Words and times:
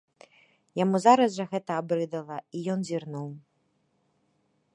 Яму 0.83 0.95
зараз 1.05 1.35
жа 1.39 1.45
гэта 1.53 1.71
абрыдала, 1.83 2.37
і 2.57 2.63
ён 2.77 2.87
зірнуў. 2.91 3.33